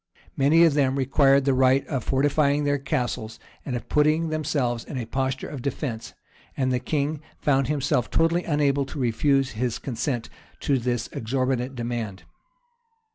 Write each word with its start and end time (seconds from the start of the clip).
Many 0.35 0.63
of 0.63 0.73
them 0.73 0.95
required 0.95 1.45
the 1.45 1.53
right 1.53 1.85
of 1.85 2.03
fortifying 2.03 2.63
their 2.63 2.79
castles, 2.79 3.37
and 3.63 3.75
of 3.75 3.87
putting 3.87 4.29
themselves 4.29 4.83
in 4.83 4.97
a 4.97 5.05
posture 5.05 5.47
of 5.47 5.61
defence; 5.61 6.15
and 6.57 6.71
the 6.73 6.79
king 6.79 7.21
found 7.37 7.67
himself 7.67 8.09
totally 8.09 8.43
unable 8.43 8.87
to 8.87 8.99
refuse 8.99 9.51
his 9.51 9.77
consent 9.77 10.27
to 10.61 10.79
this 10.79 11.07
exorbitant 11.13 11.75
demand. 11.75 12.23